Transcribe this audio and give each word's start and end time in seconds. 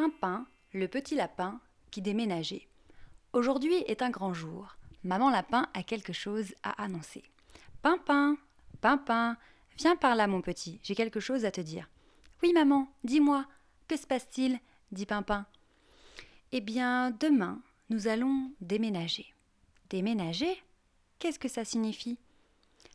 Pimpin, 0.00 0.46
le 0.74 0.86
petit 0.86 1.16
lapin 1.16 1.60
qui 1.90 2.02
déménageait. 2.02 2.68
Aujourd'hui 3.32 3.74
est 3.88 4.00
un 4.00 4.10
grand 4.10 4.32
jour. 4.32 4.76
Maman 5.02 5.28
lapin 5.28 5.68
a 5.74 5.82
quelque 5.82 6.12
chose 6.12 6.54
à 6.62 6.80
annoncer. 6.80 7.24
Pimpin, 7.82 8.36
Pimpin, 8.80 9.36
viens 9.76 9.96
par 9.96 10.14
là 10.14 10.28
mon 10.28 10.40
petit, 10.40 10.78
j'ai 10.84 10.94
quelque 10.94 11.18
chose 11.18 11.44
à 11.44 11.50
te 11.50 11.60
dire. 11.60 11.90
Oui 12.44 12.52
maman, 12.52 12.86
dis-moi, 13.02 13.44
que 13.88 13.96
se 13.96 14.06
passe-t-il? 14.06 14.60
dit 14.92 15.04
Pimpin. 15.04 15.46
Eh 16.52 16.60
bien, 16.60 17.10
demain, 17.10 17.60
nous 17.90 18.06
allons 18.06 18.52
déménager. 18.60 19.34
Déménager? 19.90 20.62
Qu'est-ce 21.18 21.40
que 21.40 21.48
ça 21.48 21.64
signifie? 21.64 22.20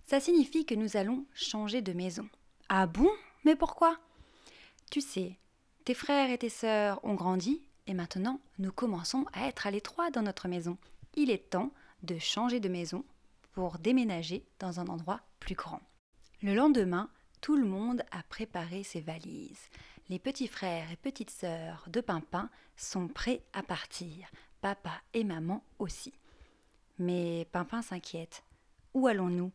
Ça 0.05 0.21
signifie 0.21 0.65
que 0.65 0.75
nous 0.75 0.95
allons 0.95 1.25
changer 1.33 1.81
de 1.81 1.91
maison. 1.91 2.29
Ah 2.69 2.87
bon? 2.87 3.11
Mais 3.43 3.57
pourquoi? 3.57 3.99
Tu 4.89 5.01
sais, 5.01 5.37
tes 5.85 5.93
frères 5.93 6.29
et 6.29 6.37
tes 6.37 6.49
sœurs 6.49 7.03
ont 7.03 7.15
grandi 7.15 7.61
et 7.87 7.93
maintenant 7.93 8.39
nous 8.59 8.71
commençons 8.71 9.25
à 9.33 9.47
être 9.47 9.67
à 9.67 9.71
l'étroit 9.71 10.11
dans 10.11 10.21
notre 10.21 10.47
maison. 10.47 10.77
Il 11.15 11.29
est 11.29 11.49
temps 11.49 11.71
de 12.03 12.17
changer 12.17 12.59
de 12.59 12.69
maison 12.69 13.03
pour 13.53 13.79
déménager 13.79 14.45
dans 14.59 14.79
un 14.79 14.87
endroit 14.87 15.21
plus 15.39 15.55
grand. 15.55 15.81
Le 16.41 16.55
lendemain, 16.55 17.09
tout 17.41 17.55
le 17.55 17.65
monde 17.65 18.03
a 18.11 18.23
préparé 18.23 18.83
ses 18.83 19.01
valises. 19.01 19.69
Les 20.09 20.19
petits 20.19 20.47
frères 20.47 20.91
et 20.91 20.95
petites 20.95 21.29
sœurs 21.29 21.85
de 21.87 22.01
Pimpin 22.01 22.49
sont 22.75 23.07
prêts 23.07 23.41
à 23.53 23.63
partir, 23.63 24.29
papa 24.61 25.01
et 25.13 25.23
maman 25.23 25.63
aussi. 25.79 26.13
Mais 26.99 27.47
Pimpin 27.51 27.81
s'inquiète. 27.81 28.43
Où 28.93 29.07
allons-nous? 29.07 29.51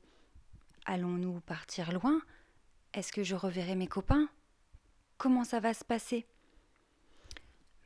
Allons-nous 0.84 1.40
partir 1.40 1.92
loin? 1.92 2.20
Est-ce 2.94 3.12
que 3.12 3.22
je 3.22 3.34
reverrai 3.34 3.74
mes 3.74 3.86
copains? 3.86 4.28
Comment 5.18 5.42
ça 5.42 5.58
va 5.58 5.74
se 5.74 5.84
passer 5.84 6.26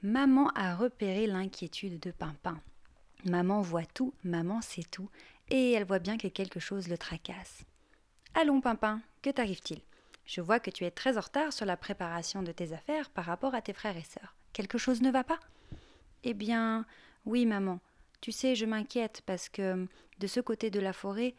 Maman 0.02 0.50
a 0.54 0.76
repéré 0.76 1.26
l'inquiétude 1.26 1.98
de 1.98 2.10
Pimpin. 2.10 2.60
Maman 3.24 3.62
voit 3.62 3.86
tout, 3.86 4.12
maman 4.22 4.60
sait 4.60 4.82
tout, 4.82 5.08
et 5.48 5.72
elle 5.72 5.86
voit 5.86 5.98
bien 5.98 6.18
que 6.18 6.28
quelque 6.28 6.60
chose 6.60 6.88
le 6.88 6.98
tracasse. 6.98 7.64
Allons, 8.34 8.60
Pimpin, 8.60 9.00
que 9.22 9.30
t'arrive-t-il? 9.30 9.80
Je 10.26 10.42
vois 10.42 10.60
que 10.60 10.70
tu 10.70 10.84
es 10.84 10.90
très 10.90 11.16
en 11.16 11.22
retard 11.22 11.54
sur 11.54 11.64
la 11.64 11.78
préparation 11.78 12.42
de 12.42 12.52
tes 12.52 12.74
affaires 12.74 13.08
par 13.08 13.24
rapport 13.24 13.54
à 13.54 13.62
tes 13.62 13.72
frères 13.72 13.96
et 13.96 14.02
sœurs. 14.02 14.36
Quelque 14.52 14.76
chose 14.76 15.00
ne 15.00 15.10
va 15.10 15.24
pas? 15.24 15.40
Eh 16.24 16.34
bien, 16.34 16.84
oui, 17.24 17.46
maman. 17.46 17.80
Tu 18.20 18.30
sais, 18.30 18.54
je 18.54 18.66
m'inquiète 18.66 19.22
parce 19.24 19.48
que 19.48 19.88
de 20.18 20.26
ce 20.26 20.40
côté 20.40 20.68
de 20.68 20.80
la 20.80 20.92
forêt, 20.92 21.34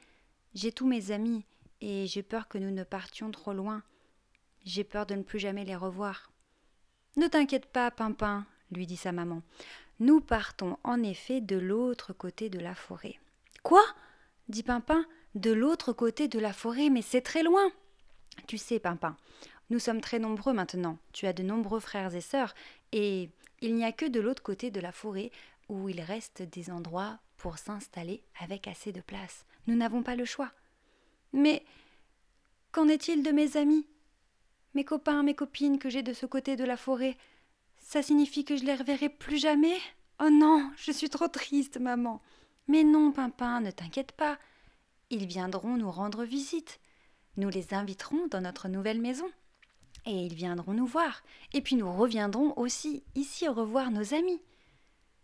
j'ai 0.56 0.72
tous 0.72 0.88
mes 0.88 1.12
amis 1.12 1.46
et 1.82 2.08
j'ai 2.08 2.24
peur 2.24 2.48
que 2.48 2.58
nous 2.58 2.72
ne 2.72 2.84
partions 2.84 3.30
trop 3.30 3.54
loin. 3.54 3.84
J'ai 4.66 4.84
peur 4.84 5.06
de 5.06 5.16
ne 5.16 5.24
plus 5.24 5.40
jamais 5.40 5.66
les 5.66 5.76
revoir. 5.76 6.32
Ne 7.16 7.28
t'inquiète 7.28 7.66
pas, 7.68 7.92
Pimpin, 7.92 8.46
lui 8.72 8.88
dit 8.88 8.98
sa 8.98 9.12
maman. 9.12 9.42
Nous 10.00 10.22
partons 10.22 10.78
en 10.84 11.04
effet 11.04 11.42
de 11.42 11.58
l'autre 11.58 12.14
côté 12.14 12.50
de 12.50 12.60
la 12.60 12.76
forêt. 12.76 13.20
Quoi? 13.62 13.84
dit 14.50 14.64
Pimpin. 14.64 15.06
De 15.36 15.52
l'autre 15.52 15.94
côté 15.94 16.28
de 16.28 16.40
la 16.40 16.54
forêt, 16.54 16.90
mais 16.90 17.02
c'est 17.02 17.22
très 17.22 17.42
loin. 17.44 17.72
Tu 18.48 18.58
sais, 18.58 18.80
Pimpin, 18.80 19.18
nous 19.70 19.80
sommes 19.80 20.02
très 20.02 20.20
nombreux 20.20 20.54
maintenant. 20.54 20.98
Tu 21.12 21.26
as 21.26 21.34
de 21.34 21.44
nombreux 21.44 21.80
frères 21.80 22.14
et 22.14 22.22
sœurs, 22.22 22.54
et 22.92 23.30
il 23.62 23.76
n'y 23.76 23.86
a 23.86 23.92
que 23.92 24.06
de 24.06 24.20
l'autre 24.20 24.44
côté 24.44 24.70
de 24.70 24.80
la 24.80 24.92
forêt 24.92 25.32
où 25.70 25.90
il 25.90 26.02
reste 26.02 26.42
des 26.42 26.70
endroits 26.70 27.20
pour 27.38 27.58
s'installer 27.58 28.24
avec 28.40 28.68
assez 28.68 28.92
de 28.92 29.02
place. 29.02 29.46
Nous 29.68 29.76
n'avons 29.76 30.04
pas 30.04 30.16
le 30.16 30.26
choix. 30.26 30.52
Mais 31.32 31.66
qu'en 32.72 32.88
est-il 32.88 33.24
de 33.24 33.32
mes 33.32 33.58
amis? 33.58 33.88
Mes 34.74 34.84
copains, 34.84 35.24
mes 35.24 35.36
copines 35.36 35.80
que 35.80 35.90
j'ai 35.90 36.04
de 36.04 36.14
ce 36.14 36.26
côté 36.26 36.56
de 36.56 36.64
la 36.64 36.78
forêt 36.78 37.18
ça 37.84 38.02
signifie 38.02 38.46
que 38.46 38.56
je 38.56 38.64
les 38.64 38.76
reverrai 38.76 39.10
plus 39.10 39.38
jamais? 39.38 39.78
Oh 40.20 40.30
non, 40.32 40.72
je 40.78 40.92
suis 40.92 41.10
trop 41.10 41.28
triste, 41.28 41.78
maman. 41.80 42.22
Mais 42.68 42.84
non, 42.84 43.12
Pimpin, 43.12 43.60
ne 43.60 43.72
t'inquiète 43.72 44.14
pas. 44.14 44.40
Ils 45.10 45.28
viendront 45.28 45.78
nous 45.78 45.92
rendre 45.92 46.24
visite. 46.24 46.80
Nous 47.38 47.50
les 47.50 47.74
inviterons 47.74 48.28
dans 48.28 48.42
notre 48.42 48.68
nouvelle 48.68 49.02
maison. 49.02 49.30
Et 50.06 50.26
ils 50.26 50.34
viendront 50.34 50.74
nous 50.74 50.88
voir. 50.88 51.22
Et 51.52 51.62
puis 51.62 51.76
nous 51.76 51.92
reviendrons 51.92 52.58
aussi 52.58 53.04
ici 53.16 53.48
revoir 53.48 53.92
nos 53.92 54.14
amis. 54.14 54.42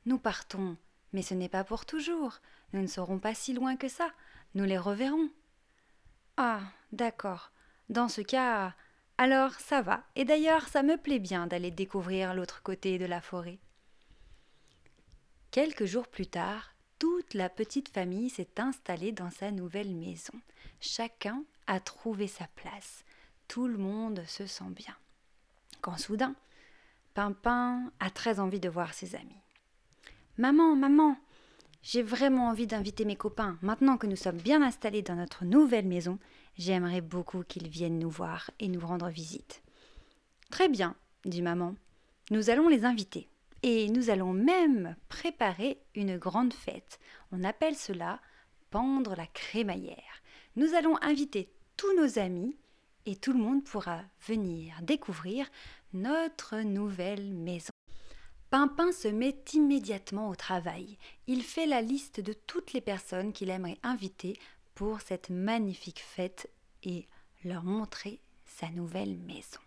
Nous 0.05 0.19
partons, 0.19 0.77
mais 1.13 1.21
ce 1.21 1.33
n'est 1.33 1.49
pas 1.49 1.63
pour 1.63 1.85
toujours. 1.85 2.39
Nous 2.73 2.81
ne 2.81 2.87
serons 2.87 3.19
pas 3.19 3.33
si 3.33 3.53
loin 3.53 3.77
que 3.77 3.87
ça. 3.87 4.11
Nous 4.53 4.65
les 4.65 4.77
reverrons. 4.77 5.29
Ah, 6.37 6.61
d'accord. 6.91 7.51
Dans 7.89 8.09
ce 8.09 8.21
cas, 8.21 8.75
alors 9.19 9.51
ça 9.55 9.81
va, 9.81 10.01
et 10.15 10.23
d'ailleurs 10.23 10.69
ça 10.69 10.81
me 10.81 10.95
plaît 10.95 11.19
bien 11.19 11.45
d'aller 11.45 11.71
découvrir 11.71 12.33
l'autre 12.33 12.63
côté 12.63 12.97
de 12.97 13.05
la 13.05 13.19
forêt. 13.19 13.59
Quelques 15.51 15.83
jours 15.83 16.07
plus 16.07 16.27
tard, 16.27 16.73
toute 16.99 17.33
la 17.33 17.49
petite 17.49 17.89
famille 17.89 18.29
s'est 18.29 18.61
installée 18.61 19.11
dans 19.11 19.29
sa 19.29 19.51
nouvelle 19.51 19.93
maison. 19.93 20.31
Chacun 20.79 21.43
a 21.67 21.81
trouvé 21.81 22.27
sa 22.27 22.47
place. 22.55 23.03
Tout 23.49 23.67
le 23.67 23.77
monde 23.77 24.23
se 24.25 24.45
sent 24.45 24.69
bien. 24.73 24.95
Quand 25.81 25.97
soudain, 25.97 26.33
Pimpin 27.13 27.91
a 27.99 28.09
très 28.11 28.39
envie 28.39 28.61
de 28.61 28.69
voir 28.69 28.93
ses 28.93 29.15
amis. 29.15 29.43
Maman, 30.37 30.77
maman, 30.77 31.17
j'ai 31.83 32.03
vraiment 32.03 32.47
envie 32.47 32.67
d'inviter 32.67 33.03
mes 33.03 33.17
copains. 33.17 33.57
Maintenant 33.61 33.97
que 33.97 34.07
nous 34.07 34.15
sommes 34.15 34.37
bien 34.37 34.61
installés 34.61 35.01
dans 35.01 35.15
notre 35.15 35.43
nouvelle 35.43 35.87
maison, 35.87 36.19
j'aimerais 36.59 37.01
beaucoup 37.01 37.43
qu'ils 37.43 37.69
viennent 37.69 37.97
nous 37.97 38.11
voir 38.11 38.51
et 38.59 38.67
nous 38.67 38.85
rendre 38.85 39.09
visite. 39.09 39.63
Très 40.51 40.69
bien, 40.69 40.95
dit 41.25 41.41
maman. 41.41 41.73
Nous 42.29 42.51
allons 42.51 42.67
les 42.67 42.85
inviter. 42.85 43.27
Et 43.63 43.89
nous 43.89 44.09
allons 44.09 44.33
même 44.33 44.95
préparer 45.09 45.81
une 45.95 46.17
grande 46.17 46.53
fête. 46.53 46.99
On 47.31 47.43
appelle 47.43 47.75
cela 47.75 48.19
pendre 48.69 49.15
la 49.15 49.25
crémaillère. 49.27 50.21
Nous 50.55 50.75
allons 50.75 50.95
inviter 51.01 51.51
tous 51.75 51.93
nos 51.95 52.19
amis 52.19 52.55
et 53.05 53.15
tout 53.15 53.33
le 53.33 53.39
monde 53.39 53.63
pourra 53.63 54.01
venir 54.27 54.75
découvrir 54.81 55.49
notre 55.93 56.57
nouvelle 56.57 57.33
maison. 57.33 57.71
Pimpin 58.49 58.91
se 58.91 59.07
met 59.07 59.35
immédiatement 59.53 60.29
au 60.29 60.35
travail. 60.35 60.97
Il 61.27 61.43
fait 61.43 61.67
la 61.67 61.81
liste 61.81 62.19
de 62.19 62.33
toutes 62.33 62.73
les 62.73 62.81
personnes 62.81 63.31
qu'il 63.31 63.49
aimerait 63.49 63.77
inviter 63.83 64.39
pour 64.79 65.01
cette 65.01 65.29
magnifique 65.29 65.99
fête 65.99 66.49
et 66.83 67.05
leur 67.43 67.65
montrer 67.65 68.21
sa 68.45 68.69
nouvelle 68.69 69.17
maison. 69.17 69.59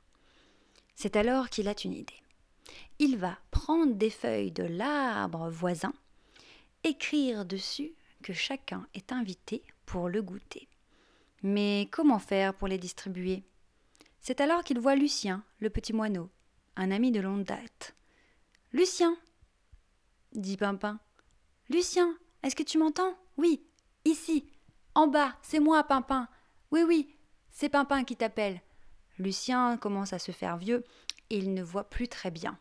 C'est 0.94 1.16
alors 1.16 1.50
qu'il 1.50 1.68
a 1.68 1.74
une 1.84 1.92
idée. 1.92 2.22
Il 2.98 3.18
va 3.18 3.36
prendre 3.50 3.92
des 3.92 4.08
feuilles 4.08 4.52
de 4.52 4.62
l'arbre 4.62 5.50
voisin, 5.50 5.92
écrire 6.82 7.44
dessus 7.44 7.92
que 8.22 8.32
chacun 8.32 8.88
est 8.94 9.12
invité 9.12 9.62
pour 9.84 10.08
le 10.08 10.22
goûter. 10.22 10.66
Mais 11.42 11.90
comment 11.92 12.18
faire 12.18 12.54
pour 12.54 12.68
les 12.68 12.78
distribuer? 12.78 13.42
C'est 14.18 14.40
alors 14.40 14.64
qu'il 14.64 14.80
voit 14.80 14.94
Lucien, 14.94 15.44
le 15.58 15.68
petit 15.68 15.92
moineau, 15.92 16.30
un 16.74 16.90
ami 16.90 17.12
de 17.12 17.20
longue 17.20 17.44
date. 17.44 17.94
Lucien 18.72 19.14
dit 20.32 20.56
Pimpin. 20.56 20.98
Lucien, 21.68 22.16
est-ce 22.42 22.56
que 22.56 22.62
tu 22.62 22.78
m'entends? 22.78 23.14
Oui, 23.36 23.62
ici, 24.06 24.46
en 24.94 25.06
bas, 25.06 25.34
c'est 25.42 25.60
moi, 25.60 25.82
Pimpin. 25.84 26.28
Oui, 26.70 26.82
oui, 26.82 27.16
c'est 27.50 27.69
Pimpin 27.69 28.04
qui 28.04 28.16
t'appelle. 28.16 28.60
Lucien 29.19 29.76
commence 29.76 30.12
à 30.12 30.19
se 30.19 30.32
faire 30.32 30.56
vieux 30.56 30.84
et 31.30 31.38
il 31.38 31.54
ne 31.54 31.62
voit 31.62 31.88
plus 31.88 32.08
très 32.08 32.30
bien. 32.30 32.58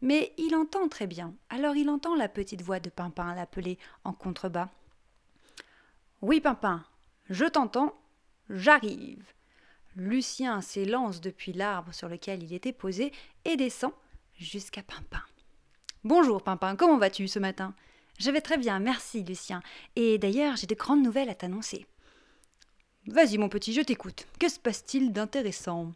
Mais 0.00 0.32
il 0.36 0.56
entend 0.56 0.88
très 0.88 1.06
bien, 1.06 1.34
alors 1.48 1.76
il 1.76 1.88
entend 1.88 2.16
la 2.16 2.28
petite 2.28 2.62
voix 2.62 2.80
de 2.80 2.90
Pimpin 2.90 3.34
l'appeler 3.34 3.78
en 4.02 4.12
contrebas. 4.12 4.68
Oui, 6.22 6.40
Pimpin, 6.40 6.84
je 7.30 7.44
t'entends, 7.44 7.94
j'arrive. 8.50 9.24
Lucien 9.94 10.60
s'élance 10.60 11.20
depuis 11.20 11.52
l'arbre 11.52 11.92
sur 11.92 12.08
lequel 12.08 12.42
il 12.42 12.52
était 12.52 12.72
posé 12.72 13.12
et 13.44 13.56
descend 13.56 13.92
jusqu'à 14.34 14.82
Pimpin. 14.82 15.22
Bonjour 16.02 16.42
Pimpin, 16.42 16.74
comment 16.74 16.98
vas-tu 16.98 17.28
ce 17.28 17.38
matin? 17.38 17.74
Je 18.22 18.30
vais 18.30 18.40
très 18.40 18.56
bien, 18.56 18.78
merci 18.78 19.24
Lucien. 19.24 19.64
Et 19.96 20.16
d'ailleurs, 20.16 20.54
j'ai 20.54 20.68
de 20.68 20.76
grandes 20.76 21.02
nouvelles 21.02 21.28
à 21.28 21.34
t'annoncer. 21.34 21.86
Vas-y 23.08 23.36
mon 23.36 23.48
petit, 23.48 23.72
je 23.72 23.80
t'écoute. 23.80 24.28
Que 24.38 24.48
se 24.48 24.60
passe-t-il 24.60 25.12
d'intéressant? 25.12 25.90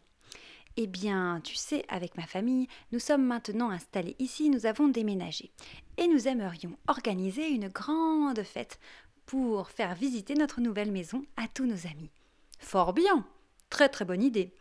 Eh 0.77 0.89
bien, 0.89 1.41
tu 1.45 1.55
sais, 1.55 1.85
avec 1.89 2.17
ma 2.17 2.27
famille, 2.27 2.67
nous 2.91 2.99
sommes 2.99 3.25
maintenant 3.25 3.71
installés 3.71 4.17
ici, 4.19 4.51
nous 4.51 4.67
avons 4.67 4.89
déménagé. 4.89 5.53
Et 5.99 6.09
nous 6.09 6.27
aimerions 6.27 6.77
organiser 6.89 7.47
une 7.49 7.69
grande 7.69 8.43
fête 8.43 8.81
pour 9.27 9.71
faire 9.71 9.95
visiter 9.95 10.35
notre 10.35 10.61
nouvelle 10.61 10.91
maison 10.91 11.25
à 11.37 11.47
tous 11.47 11.67
nos 11.67 11.87
amis. 11.87 12.11
Fort 12.59 12.93
bien, 12.93 13.25
très 13.71 13.89
très 13.89 14.05
bonne 14.05 14.25
idée. 14.25 14.53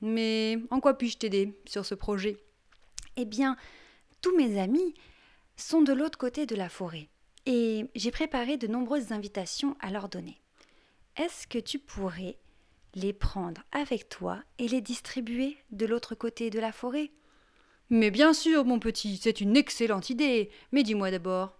Mais 0.00 0.56
en 0.70 0.78
quoi 0.78 0.96
puis-je 0.96 1.18
t'aider 1.18 1.60
sur 1.66 1.84
ce 1.84 1.96
projet? 1.96 2.36
Eh 3.16 3.24
bien, 3.24 3.56
tous 4.22 4.36
mes 4.36 4.60
amis 4.60 4.94
sont 5.58 5.82
de 5.82 5.92
l'autre 5.92 6.18
côté 6.18 6.46
de 6.46 6.56
la 6.56 6.68
forêt 6.68 7.08
et 7.46 7.86
j'ai 7.94 8.10
préparé 8.10 8.56
de 8.56 8.66
nombreuses 8.66 9.12
invitations 9.12 9.76
à 9.80 9.90
leur 9.90 10.08
donner. 10.08 10.40
Est-ce 11.16 11.46
que 11.46 11.58
tu 11.58 11.78
pourrais 11.78 12.36
les 12.94 13.12
prendre 13.12 13.62
avec 13.72 14.08
toi 14.08 14.42
et 14.58 14.68
les 14.68 14.80
distribuer 14.80 15.56
de 15.70 15.86
l'autre 15.86 16.14
côté 16.14 16.50
de 16.50 16.60
la 16.60 16.72
forêt? 16.72 17.10
Mais 17.90 18.10
bien 18.10 18.34
sûr, 18.34 18.64
mon 18.64 18.78
petit, 18.78 19.16
c'est 19.16 19.40
une 19.40 19.56
excellente 19.56 20.10
idée. 20.10 20.50
Mais 20.72 20.82
dis-moi 20.82 21.10
d'abord, 21.10 21.58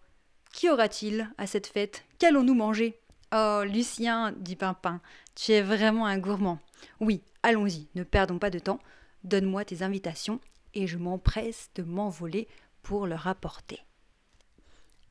Qu'y 0.52 0.68
aura-t-il 0.70 1.30
à 1.38 1.46
cette 1.46 1.66
fête 1.66 2.04
Qu'allons-nous 2.18 2.54
manger? 2.54 2.98
Oh, 3.34 3.62
Lucien, 3.64 4.32
dit 4.32 4.56
Pimpin, 4.56 5.00
tu 5.34 5.52
es 5.52 5.62
vraiment 5.62 6.06
un 6.06 6.18
gourmand. 6.18 6.58
Oui, 7.00 7.22
allons-y, 7.42 7.88
ne 7.94 8.02
perdons 8.02 8.38
pas 8.38 8.50
de 8.50 8.58
temps. 8.58 8.80
Donne-moi 9.24 9.64
tes 9.64 9.82
invitations 9.82 10.40
et 10.74 10.86
je 10.86 10.96
m'empresse 10.96 11.70
de 11.74 11.82
m'envoler 11.82 12.48
pour 12.82 13.06
leur 13.06 13.26
apporter. 13.26 13.80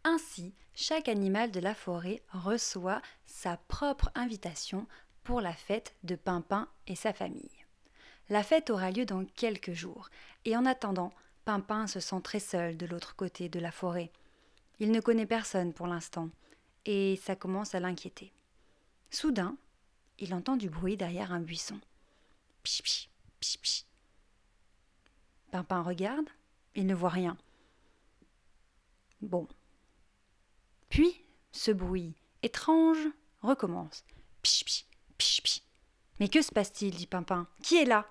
Ainsi, 0.09 0.53
chaque 0.73 1.09
animal 1.09 1.51
de 1.51 1.59
la 1.59 1.75
forêt 1.75 2.23
reçoit 2.31 3.01
sa 3.25 3.57
propre 3.57 4.09
invitation 4.15 4.87
pour 5.25 5.41
la 5.41 5.51
fête 5.51 5.97
de 6.03 6.15
Pimpin 6.15 6.69
et 6.87 6.95
sa 6.95 7.11
famille. 7.11 7.65
La 8.29 8.41
fête 8.41 8.69
aura 8.69 8.89
lieu 8.89 9.05
dans 9.05 9.25
quelques 9.25 9.73
jours, 9.73 10.09
et 10.45 10.55
en 10.55 10.65
attendant, 10.65 11.11
Pimpin 11.43 11.87
se 11.87 11.99
sent 11.99 12.21
très 12.23 12.39
seul 12.39 12.77
de 12.77 12.85
l'autre 12.85 13.17
côté 13.17 13.49
de 13.49 13.59
la 13.59 13.69
forêt. 13.69 14.09
Il 14.79 14.91
ne 14.91 15.01
connaît 15.01 15.25
personne 15.25 15.73
pour 15.73 15.87
l'instant, 15.87 16.29
et 16.85 17.17
ça 17.17 17.35
commence 17.35 17.75
à 17.75 17.81
l'inquiéter. 17.81 18.31
Soudain, 19.11 19.57
il 20.19 20.33
entend 20.33 20.55
du 20.55 20.69
bruit 20.69 20.95
derrière 20.95 21.33
un 21.33 21.41
buisson. 21.41 21.81
Pich, 22.63 22.81
pich, 22.81 23.09
pich, 23.41 23.59
pich. 23.59 23.85
Pimpin 25.51 25.81
regarde, 25.81 26.29
il 26.75 26.85
ne 26.85 26.95
voit 26.95 27.09
rien. 27.09 27.35
Bon. 29.19 29.49
Puis, 30.89 31.21
ce 31.51 31.71
bruit 31.71 32.15
étrange 32.43 33.07
recommence. 33.41 34.03
Pich, 34.41 34.65
pich, 34.65 34.85
pich, 35.17 35.41
pich. 35.41 35.63
Mais 36.19 36.29
que 36.29 36.41
se 36.41 36.51
passe-t-il 36.51 36.95
dit 36.95 37.07
Pimpin? 37.07 37.47
Qui 37.61 37.77
est 37.77 37.85
là? 37.85 38.07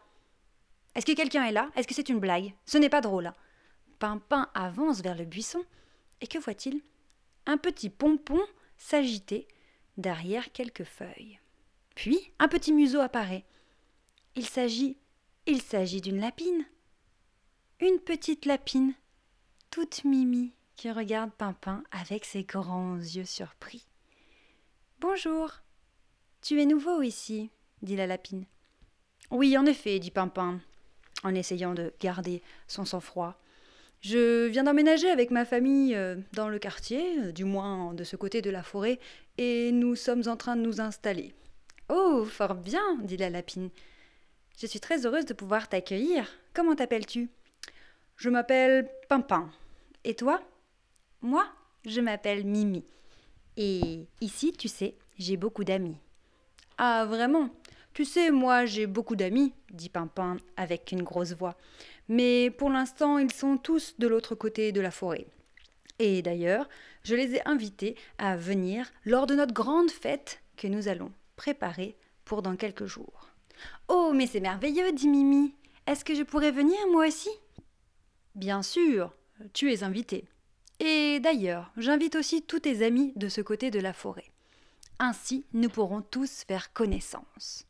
Est-ce 0.94 1.06
que 1.06 1.12
quelqu'un 1.12 1.44
est 1.44 1.52
là? 1.52 1.70
Est-ce 1.76 1.86
que 1.86 1.94
c'est 1.94 2.08
une 2.08 2.20
blague? 2.20 2.54
Ce 2.64 2.78
n'est 2.78 2.88
pas 2.88 3.00
drôle. 3.00 3.32
Pimpin 3.98 4.50
avance 4.54 5.00
vers 5.00 5.16
le 5.16 5.24
buisson 5.24 5.64
et 6.20 6.26
que 6.26 6.38
voit-il? 6.38 6.80
Un 7.46 7.58
petit 7.58 7.90
pompon 7.90 8.40
s'agiter 8.76 9.48
derrière 9.96 10.52
quelques 10.52 10.84
feuilles. 10.84 11.40
Puis 11.94 12.32
un 12.38 12.48
petit 12.48 12.72
museau 12.72 13.00
apparaît. 13.00 13.44
Il 14.34 14.46
s'agit 14.46 14.98
il 15.48 15.62
s'agit 15.62 16.00
d'une 16.00 16.20
lapine. 16.20 16.66
Une 17.78 18.00
petite 18.00 18.46
lapine, 18.46 18.94
toute 19.70 20.02
mimi, 20.02 20.52
qui 20.76 20.90
regarde 20.90 21.32
Pimpin 21.32 21.82
avec 21.90 22.24
ses 22.24 22.44
grands 22.44 22.96
yeux 22.96 23.24
surpris. 23.24 23.86
Bonjour. 25.00 25.50
Tu 26.42 26.60
es 26.60 26.66
nouveau 26.66 27.02
ici, 27.02 27.50
dit 27.82 27.96
la 27.96 28.06
lapine. 28.06 28.44
Oui, 29.30 29.56
en 29.56 29.66
effet, 29.66 29.98
dit 29.98 30.10
Pimpin, 30.10 30.60
en 31.24 31.34
essayant 31.34 31.74
de 31.74 31.92
garder 31.98 32.42
son 32.68 32.84
sang-froid. 32.84 33.40
Je 34.02 34.46
viens 34.46 34.64
d'emménager 34.64 35.10
avec 35.10 35.30
ma 35.30 35.46
famille 35.46 35.94
euh, 35.94 36.16
dans 36.34 36.48
le 36.48 36.58
quartier, 36.58 37.18
euh, 37.18 37.32
du 37.32 37.44
moins 37.44 37.94
de 37.94 38.04
ce 38.04 38.14
côté 38.14 38.42
de 38.42 38.50
la 38.50 38.62
forêt, 38.62 39.00
et 39.38 39.72
nous 39.72 39.96
sommes 39.96 40.24
en 40.26 40.36
train 40.36 40.54
de 40.54 40.60
nous 40.60 40.80
installer. 40.80 41.34
Oh, 41.88 42.24
fort 42.24 42.54
bien, 42.54 42.98
dit 43.02 43.16
la 43.16 43.30
lapine. 43.30 43.70
Je 44.60 44.66
suis 44.66 44.80
très 44.80 45.06
heureuse 45.06 45.24
de 45.24 45.34
pouvoir 45.34 45.68
t'accueillir. 45.68 46.30
Comment 46.52 46.76
t'appelles-tu? 46.76 47.30
Je 48.16 48.28
m'appelle 48.28 48.88
Pimpin. 49.08 49.50
Et 50.04 50.14
toi? 50.14 50.42
Moi, 51.22 51.46
je 51.84 52.00
m'appelle 52.00 52.44
Mimi. 52.44 52.84
Et 53.56 54.06
ici, 54.20 54.52
tu 54.52 54.68
sais, 54.68 54.94
j'ai 55.18 55.36
beaucoup 55.36 55.64
d'amis. 55.64 55.96
Ah, 56.78 57.04
vraiment? 57.06 57.50
Tu 57.94 58.04
sais, 58.04 58.30
moi, 58.30 58.66
j'ai 58.66 58.86
beaucoup 58.86 59.16
d'amis, 59.16 59.54
dit 59.70 59.88
Pimpin 59.88 60.36
avec 60.56 60.92
une 60.92 61.02
grosse 61.02 61.32
voix 61.32 61.56
mais 62.08 62.50
pour 62.50 62.70
l'instant 62.70 63.18
ils 63.18 63.32
sont 63.32 63.56
tous 63.56 63.94
de 63.98 64.06
l'autre 64.06 64.34
côté 64.34 64.72
de 64.72 64.80
la 64.80 64.90
forêt. 64.90 65.26
Et 65.98 66.22
d'ailleurs, 66.22 66.68
je 67.04 67.14
les 67.14 67.36
ai 67.36 67.48
invités 67.48 67.96
à 68.18 68.36
venir 68.36 68.90
lors 69.04 69.26
de 69.26 69.34
notre 69.34 69.54
grande 69.54 69.90
fête 69.90 70.42
que 70.56 70.66
nous 70.66 70.88
allons 70.88 71.12
préparer 71.36 71.96
pour 72.24 72.42
dans 72.42 72.56
quelques 72.56 72.86
jours. 72.86 73.30
Oh, 73.88 74.12
mais 74.14 74.26
c'est 74.26 74.40
merveilleux, 74.40 74.92
dit 74.92 75.08
Mimi. 75.08 75.54
Est-ce 75.86 76.04
que 76.04 76.14
je 76.14 76.22
pourrais 76.22 76.50
venir 76.50 76.78
moi 76.90 77.06
aussi? 77.06 77.30
Bien 78.34 78.62
sûr, 78.62 79.14
tu 79.54 79.72
es 79.72 79.82
invité. 79.82 80.24
Et 80.80 81.20
d'ailleurs, 81.20 81.70
j'invite 81.76 82.16
aussi 82.16 82.42
tous 82.42 82.60
tes 82.60 82.84
amis 82.84 83.12
de 83.16 83.28
ce 83.28 83.40
côté 83.40 83.70
de 83.70 83.80
la 83.80 83.92
forêt. 83.92 84.30
Ainsi, 84.98 85.44
nous 85.52 85.68
pourrons 85.68 86.02
tous 86.02 86.44
faire 86.44 86.72
connaissance. 86.72 87.66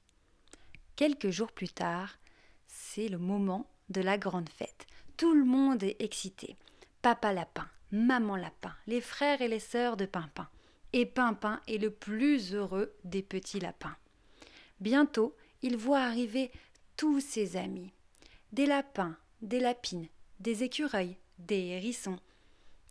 Quelques 0.96 1.30
jours 1.30 1.52
plus 1.52 1.68
tard, 1.68 2.18
c'est 2.66 3.08
le 3.08 3.18
moment 3.18 3.68
de 3.90 4.00
la 4.00 4.18
grande 4.18 4.48
fête. 4.48 4.86
Tout 5.16 5.34
le 5.34 5.44
monde 5.44 5.82
est 5.82 5.96
excité. 6.00 6.56
Papa 7.02 7.32
lapin, 7.32 7.68
maman 7.92 8.36
lapin, 8.36 8.74
les 8.86 9.00
frères 9.00 9.40
et 9.40 9.48
les 9.48 9.60
sœurs 9.60 9.96
de 9.96 10.06
Pimpin. 10.06 10.48
Et 10.92 11.06
Pimpin 11.06 11.60
est 11.68 11.78
le 11.78 11.90
plus 11.90 12.54
heureux 12.54 12.92
des 13.04 13.22
petits 13.22 13.60
lapins. 13.60 13.96
Bientôt, 14.80 15.34
il 15.62 15.76
voit 15.76 16.00
arriver 16.00 16.50
tous 16.96 17.20
ses 17.20 17.56
amis. 17.56 17.92
Des 18.52 18.66
lapins, 18.66 19.16
des 19.42 19.60
lapines, 19.60 20.08
des 20.40 20.62
écureuils, 20.62 21.16
des 21.38 21.66
hérissons, 21.66 22.18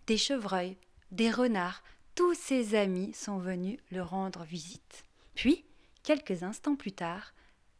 des 0.07 0.17
chevreuils, 0.17 0.77
des 1.11 1.31
renards, 1.31 1.83
tous 2.15 2.33
ses 2.33 2.75
amis 2.75 3.13
sont 3.13 3.39
venus 3.39 3.79
le 3.91 4.01
rendre 4.01 4.43
visite. 4.43 5.03
Puis, 5.33 5.65
quelques 6.03 6.43
instants 6.43 6.75
plus 6.75 6.93
tard, 6.93 7.33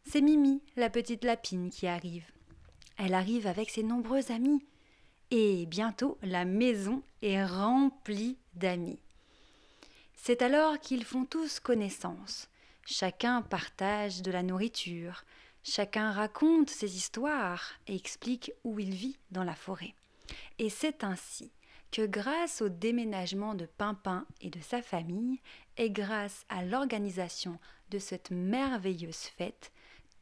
c'est 0.06 0.22
Mimi, 0.22 0.62
la 0.75 0.89
petite 0.89 1.24
lapine, 1.24 1.69
qui 1.69 1.88
arrive. 1.88 2.25
Elle 2.98 3.13
arrive 3.13 3.48
avec 3.48 3.69
ses 3.69 3.83
nombreux 3.83 4.31
amis. 4.31 4.66
Et 5.31 5.66
bientôt, 5.66 6.18
la 6.22 6.45
maison 6.45 7.01
est 7.22 7.44
remplie 7.44 8.38
d'amis. 8.54 9.00
C'est 10.16 10.42
alors 10.42 10.80
qu'ils 10.80 11.06
font 11.06 11.25
tous 11.25 11.60
connaissance. 11.60 12.50
Chacun 12.86 13.42
partage 13.42 14.22
de 14.22 14.31
la 14.31 14.44
nourriture, 14.44 15.24
chacun 15.63 16.12
raconte 16.12 16.69
ses 16.69 16.95
histoires 16.95 17.74
et 17.88 17.95
explique 17.95 18.51
où 18.63 18.80
il 18.80 18.94
vit 18.94 19.18
dans 19.31 19.44
la 19.44 19.56
forêt. 19.56 19.95
Et 20.60 20.69
c'est 20.69 21.04
ainsi 21.04 21.51
que 21.91 22.05
grâce 22.05 22.61
au 22.61 22.69
déménagement 22.69 23.55
de 23.55 23.65
Pimpin 23.65 24.25
et 24.41 24.49
de 24.49 24.59
sa 24.59 24.81
famille, 24.81 25.39
et 25.77 25.89
grâce 25.91 26.45
à 26.49 26.63
l'organisation 26.63 27.59
de 27.89 27.99
cette 27.99 28.31
merveilleuse 28.31 29.25
fête, 29.37 29.71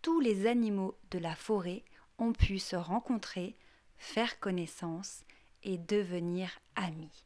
tous 0.02 0.20
les 0.20 0.48
animaux 0.48 0.98
de 1.12 1.20
la 1.20 1.36
forêt 1.36 1.84
ont 2.20 2.34
pu 2.34 2.60
se 2.60 2.76
rencontrer, 2.76 3.56
faire 3.98 4.40
connaissance 4.40 5.24
et 5.64 5.78
devenir 5.78 6.50
amis. 6.76 7.26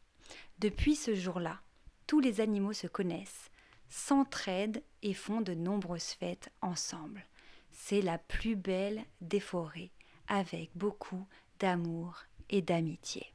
Depuis 0.59 0.95
ce 0.95 1.15
jour-là, 1.15 1.59
tous 2.05 2.19
les 2.19 2.39
animaux 2.39 2.73
se 2.73 2.87
connaissent, 2.87 3.49
s'entraident 3.89 4.83
et 5.01 5.13
font 5.13 5.41
de 5.41 5.53
nombreuses 5.53 6.11
fêtes 6.11 6.49
ensemble. 6.61 7.25
C'est 7.71 8.01
la 8.01 8.17
plus 8.17 8.55
belle 8.55 9.03
des 9.21 9.39
forêts, 9.39 9.91
avec 10.27 10.71
beaucoup 10.75 11.27
d'amour 11.59 12.23
et 12.49 12.61
d'amitié. 12.61 13.25